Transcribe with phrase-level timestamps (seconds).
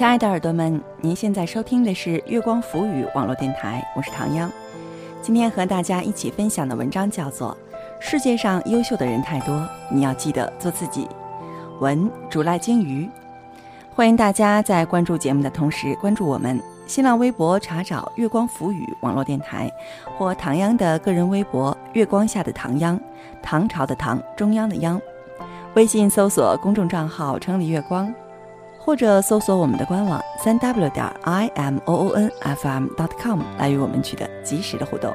[0.00, 4.50] 亲爱的耳朵们，您现在收听的是月光浮语网络电台，我是唐央。
[5.20, 7.54] 今天和大家一起分享的文章叫做
[8.00, 11.04] 《世界上优秀的人太多，你要记得做自己》。
[11.80, 13.06] 文竹赖金鱼。
[13.94, 19.70] 欢迎大家在关注节目的同时关注我们新浪微博，查找“月光浮语网络电台”
[20.16, 22.98] 或唐央的个人微博“月光下的唐央”，
[23.42, 24.98] 唐朝的唐，中央的央。
[25.74, 28.10] 微信搜索公众账号“城里月光”。
[28.90, 35.14] 或者搜索我们的官网三 w 点 i m o o n f m dot com 来与我们取得及时的互动。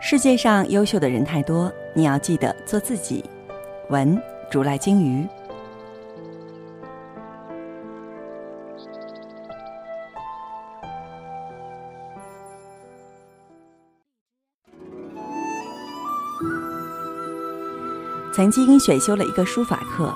[0.00, 3.24] 世界上优秀的人太多，你要记得做自己。
[3.88, 4.16] 文
[4.48, 5.26] 竹赖鲸鱼。
[18.36, 20.14] 曾经选修了一个书法课，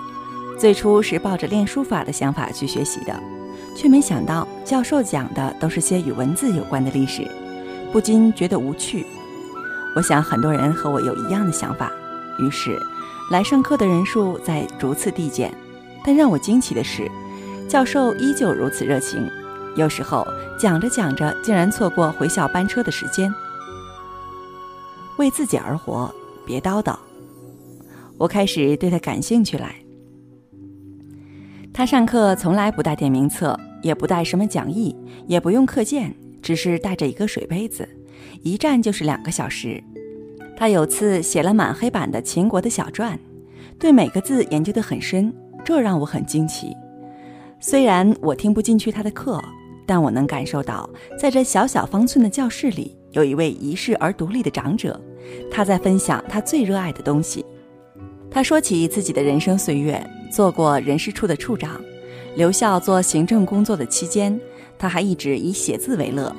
[0.59, 3.19] 最初是抱着练书法的想法去学习的，
[3.75, 7.27] 却没想到教授讲的都是些与文字有关的历史，
[7.91, 9.07] 不禁觉得无趣。
[9.97, 11.91] 我想很多人和我有一样的想法，
[12.39, 12.79] 于是
[13.31, 15.51] 来上课的人数在逐次递减。
[16.05, 17.11] 但让我惊奇的是，
[17.71, 19.27] 教授依旧如此热情，
[19.77, 23.33] 有时候讲着讲着竟然错过回校班车的时间。
[25.17, 26.95] 为自己而活，别叨叨。
[28.21, 29.75] 我开始对他感兴趣来。
[31.73, 34.95] 他上课从来不带点名册，也不带什么讲义，
[35.27, 37.89] 也不用课件，只是带着一个水杯子，
[38.43, 39.83] 一站就是两个小时。
[40.55, 43.19] 他有次写了满黑板的秦国的小传，
[43.79, 45.33] 对每个字研究得很深，
[45.65, 46.77] 这让我很惊奇。
[47.59, 49.43] 虽然我听不进去他的课，
[49.87, 55.01] 但我能感受到，在这小小方寸的教室里，有一位遗世而独立的长者，
[55.51, 57.43] 他在分享他最热爱的东西。
[58.31, 61.81] 他说起自己的人生岁月，做过人事处的处长，
[62.37, 64.41] 留校做行政工作的期间，
[64.79, 66.35] 他还一直以写字为乐。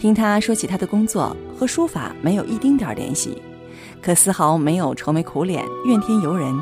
[0.00, 3.42] 听他说起他的工作和书法没有一丁点儿联系，
[4.00, 6.58] 可丝毫没有愁眉苦脸、怨天尤人。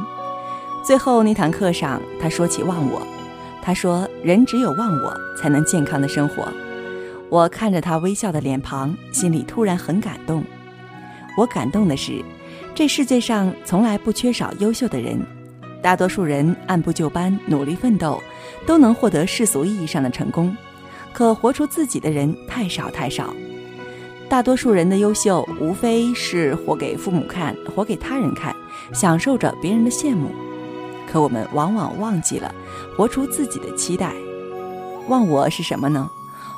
[0.84, 3.00] 最后那堂课上，他说起忘我，
[3.62, 6.48] 他说人只有忘我才能健康的生活。
[7.28, 10.42] 我看着他微笑的脸庞，心里突然很感动。
[11.36, 12.24] 我感动的是。
[12.74, 15.18] 这世界上从来不缺少优秀的人，
[15.82, 18.22] 大多数人按部就班努力奋斗，
[18.66, 20.54] 都能获得世俗意义上的成功。
[21.12, 23.34] 可活出自己的人太少太少。
[24.28, 28.54] 大多数人的优秀，无非是活给父母看，活给他人看，
[28.92, 30.30] 享受着别人的羡慕。
[31.10, 32.54] 可我们往往忘记了
[32.96, 34.12] 活出自己的期待。
[35.08, 36.10] 忘我是什么呢？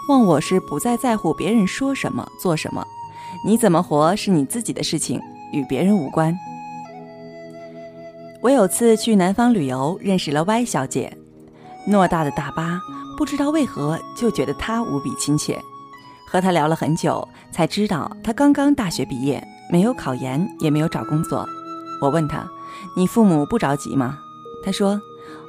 [0.08, 2.84] 忘我是不再在乎别人说什么做什么，
[3.44, 5.20] 你怎么活是你自己的事情。
[5.50, 6.38] 与别人无关。
[8.42, 11.16] 我有次去南方旅游，认识了 Y 小姐，
[11.86, 12.78] 偌大的大巴，
[13.16, 15.58] 不知道为何就觉得她无比亲切。
[16.26, 21.48] 和她聊了很久，才知道她刚刚大学毕业，没有考研，也没有找工作。
[22.02, 22.46] 我问她
[22.94, 24.18] ：“你父母不着急吗？”
[24.62, 25.00] 她说：“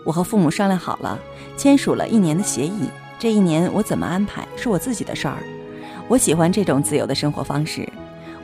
[0.06, 1.20] 我和父母商量好了，
[1.58, 2.90] 签署了一年的协议，
[3.20, 5.44] 这一年我怎么安排是我自己的事儿。
[6.10, 7.88] 我喜欢这种自由的生活方式。”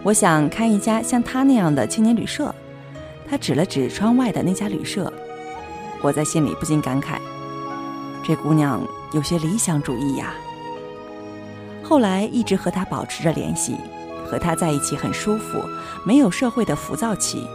[0.04, 2.54] 我想开一家像他那样的青年旅社，
[3.28, 5.12] 他指了指窗外的那家旅社，
[6.00, 7.18] 我在心里不禁感慨，
[8.24, 10.36] 这姑娘有些理想主义呀。
[11.82, 13.78] 后来一直和他保持着联系，
[14.28, 15.60] 和他在一起很舒服，
[16.04, 17.48] 没有社会的浮躁气。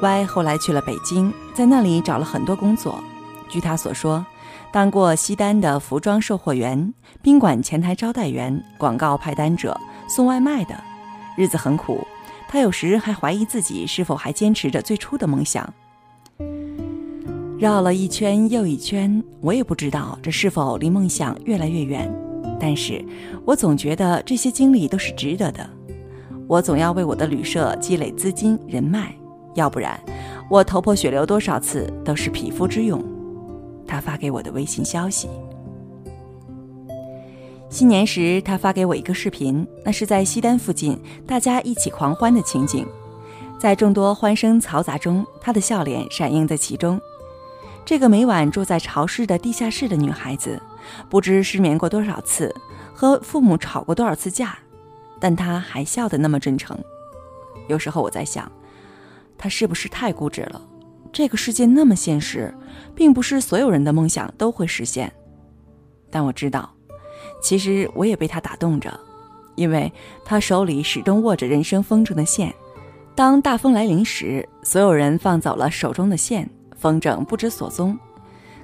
[0.00, 3.04] Y 后来去了北京，在那里找了很多工作，
[3.50, 4.24] 据他所说，
[4.72, 6.92] 当过西单的服装售货员、
[7.22, 10.74] 宾馆前台招待员、广告派单者、送外卖的。
[11.36, 12.06] 日子很苦，
[12.48, 15.72] 他有时还怀疑自己是否还坚持着最初的梦想。
[17.58, 22.12] 绕了一圈又一圈，我也不知道这是否离梦想越来越远。
[22.60, 23.04] 但是
[23.44, 25.68] 我总觉得这些经历都是值得的。
[26.46, 29.14] 我总要为我的旅社积累资金人脉，
[29.54, 30.00] 要不然
[30.48, 33.04] 我头破血流多少次都是匹夫之勇。
[33.88, 35.28] 他发给我的微信消息。
[37.70, 42.86] 新年时，他发给我一个视频，那是在西单附近，大家一起狂欢的情景。
[43.58, 47.00] 在众多欢声嘈杂中，他的笑脸闪映在其中。
[47.84, 50.62] 这个每晚住在潮湿的地下室的女孩子，
[51.08, 52.54] 不知失眠过多少次，
[52.94, 54.56] 和父母吵过多少次架，
[55.18, 56.78] 但她还笑得那么真诚。
[57.66, 58.50] 有时候我在想，
[59.36, 60.62] 她是不是太固执了？
[61.12, 62.54] 这个世界那么现实，
[62.94, 65.12] 并不是所有人的梦想都会实现。
[66.10, 66.70] 但我知道。
[67.40, 68.98] 其实我也被他打动着，
[69.54, 69.92] 因为
[70.24, 72.52] 他手里始终握着人生风筝的线，
[73.14, 77.96] 当大风来临时，所有人放走了手中的线，风筝不知所踪。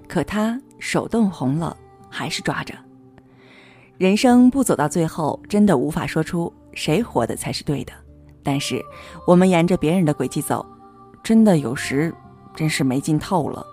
[0.09, 1.77] 可他手冻红了，
[2.09, 2.75] 还是抓着。
[3.97, 7.93] 人生不走到最后，真的无法说出谁活的才是对的。
[8.43, 8.83] 但是，
[9.27, 10.65] 我们沿着别人的轨迹走，
[11.23, 12.13] 真的有时
[12.55, 13.67] 真是没劲透了。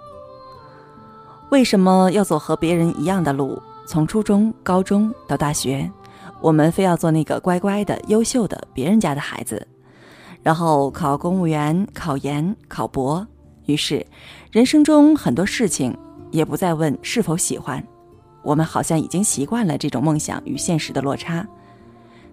[1.50, 3.62] 为什么要走和别人一样的路？
[3.88, 5.92] 从初中、高中到大学，
[6.40, 9.68] 我们非要做那个乖乖的、优秀的别人家的孩子。
[10.42, 13.28] 然后考公务员、考研、考博，
[13.66, 14.06] 于是
[14.50, 15.96] 人生中很多事情
[16.32, 17.86] 也不再问是否喜欢，
[18.44, 21.46] 我们好像已经习惯了这种梦想与现实的落差，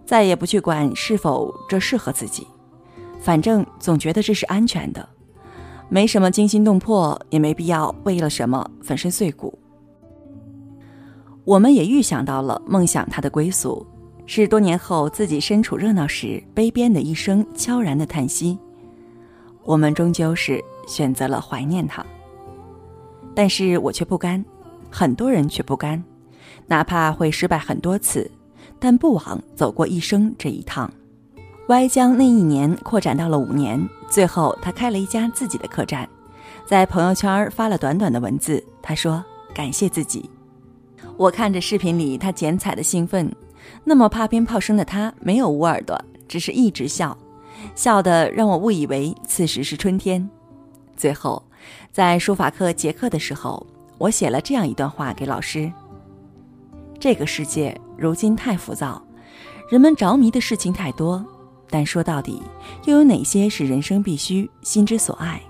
[0.07, 2.47] 再也不去管是否这适合自己，
[3.21, 5.07] 反正总觉得这是安全的，
[5.89, 9.59] 没什么惊心动魄，也没必要为了什么粉身碎骨。
[11.45, 13.87] 我们也预想到了梦想它的归宿。
[14.31, 18.59] 是多年后自己身处热闹时，悲边的一声悄然的叹息。
[19.65, 22.05] 我们终究是选择了怀念他，
[23.35, 24.45] 但是我却不甘，
[24.91, 26.05] 很多人却不甘，
[26.67, 28.31] 哪怕会失败很多次，
[28.79, 30.93] 但不枉走过一生这一趟。
[31.69, 36.09] 歪将那一年扩展到了五年，最后他开了一家自己的客栈，
[36.65, 39.23] 在朋友圈发了短短的文字，他说
[39.55, 40.31] 感谢自己。
[41.19, 43.31] 我看着视频里他剪彩的兴奋。
[43.85, 47.17] 那么怕鞭炮声的他没有捂耳朵，只是一直笑，
[47.75, 50.27] 笑得让我误以为此时是春天。
[50.97, 51.43] 最后，
[51.93, 53.67] 在书法课结课的时候，
[53.99, 55.71] 我写了这样一段话给老师：
[56.99, 59.03] 这个世界如今太浮躁，
[59.71, 61.23] 人们着迷的事情太多，
[61.71, 62.43] 但说到底，
[62.85, 65.41] 又有哪些是人生必须、心之所爱？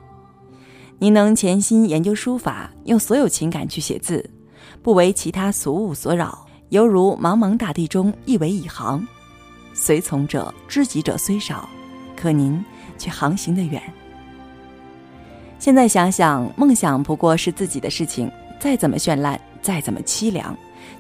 [0.99, 4.29] 你能潜心研究书法，用所有情感去写字，
[4.83, 6.47] 不为其他俗物所扰。
[6.71, 9.07] 犹如茫茫大地中一尾一行，
[9.73, 11.67] 随从者、知己者虽少，
[12.15, 12.63] 可您
[12.99, 13.81] 却航行的远。
[15.59, 18.31] 现在想想，梦想不过是自己的事情，
[18.61, 20.55] 再怎么绚烂，再怎么凄凉，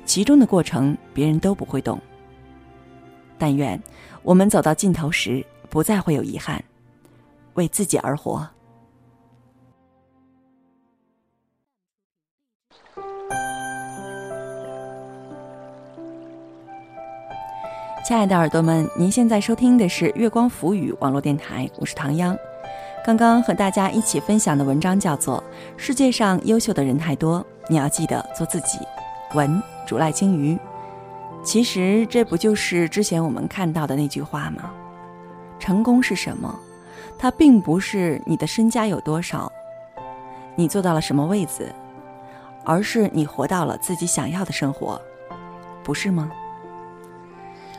[0.06, 2.00] 其中的过程别人都不会懂。
[3.38, 3.81] 但愿
[4.23, 6.62] 我们走到尽头时，不再会有遗憾，
[7.55, 8.46] 为自己而活。
[18.05, 22.34] 亲爱的耳朵们，您现在收听的是月光浮语网络电台，我是唐央。
[23.05, 25.43] 刚刚和大家一起分享的文章叫做
[25.79, 28.79] 《世界上优秀的人太多，你要记得做自己》。
[29.37, 30.58] 文竹赖青鱼。
[31.49, 34.71] 其实这不就是之前我们看到的那句话吗？
[35.59, 36.55] 成功是什么？
[37.17, 39.50] 它并不是你的身家有多少，
[40.55, 41.75] 你做到了什么位子，
[42.67, 45.00] 而是你活到了自己想要的生活，
[45.83, 46.31] 不是吗？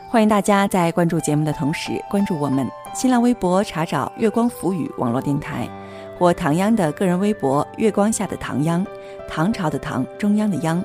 [0.08, 5.68] 欢迎大家在关注节目的同时，关注我们新浪微博，查找“月光浮语”网络电台，
[6.18, 8.84] 或唐央的个人微博“月光下的唐央”，
[9.30, 10.84] 唐朝的唐，中央的央。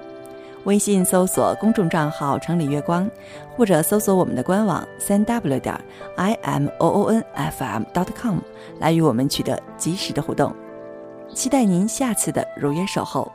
[0.66, 3.10] 微信搜索公众账号“城里月光”，
[3.56, 5.80] 或者搜索我们的官网三 w 点
[6.16, 8.40] i m o o n f m dot com
[8.80, 10.54] 来与我们取得及时的互动。
[11.34, 13.32] 期待您下次的如约守候。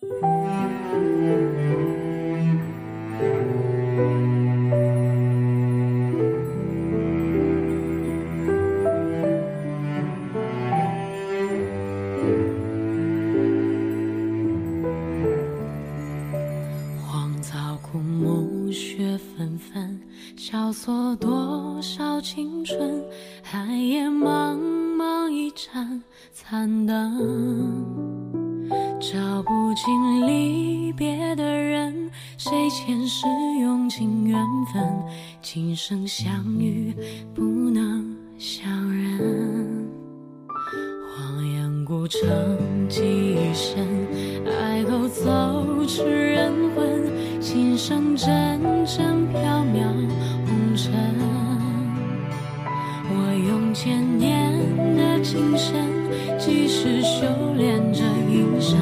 [0.00, 0.06] 荒
[17.42, 20.00] 草枯木雪纷纷
[20.36, 23.04] 萧索多少青春
[23.42, 24.56] 寒夜茫
[24.96, 26.00] 茫一盏
[26.32, 27.97] 残灯
[29.38, 33.24] 道不尽离别的人，谁前世
[33.60, 34.36] 用尽缘
[34.72, 34.82] 分，
[35.40, 36.92] 今生相遇
[37.32, 39.86] 不能相认。
[41.14, 42.18] 荒烟孤城
[42.88, 43.86] 几深，
[44.60, 49.86] 爱勾走痴人魂，心声阵阵飘渺。
[50.76, 50.92] 尘，
[53.10, 54.52] 我用千年
[54.96, 55.74] 的情深，
[56.38, 57.26] 几世修
[57.56, 58.78] 炼这一生，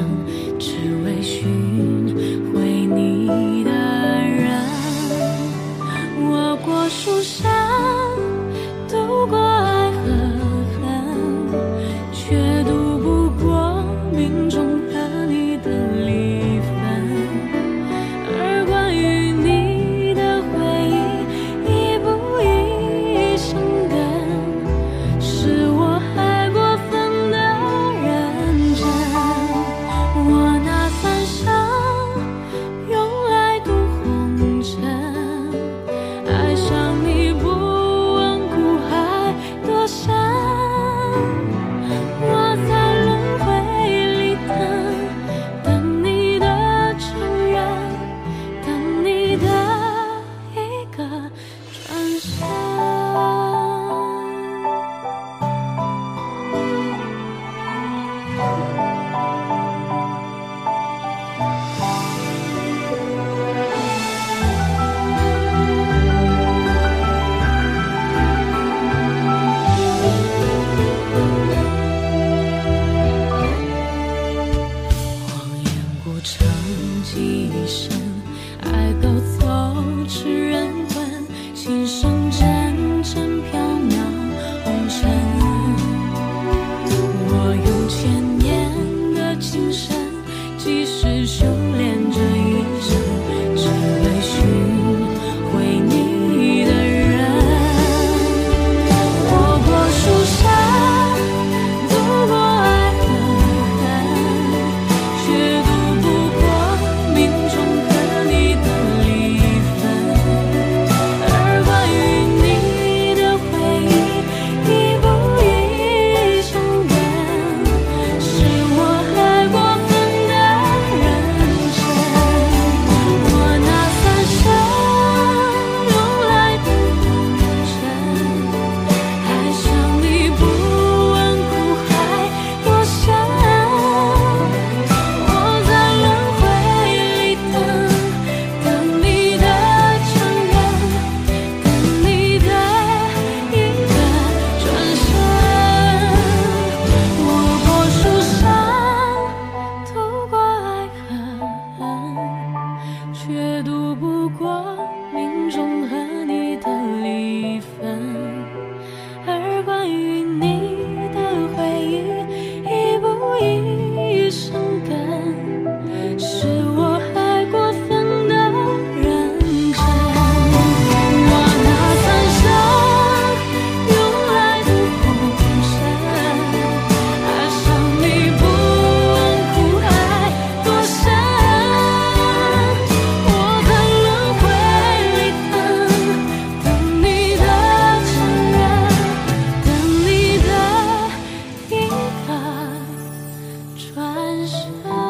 [193.77, 195.06] 转身。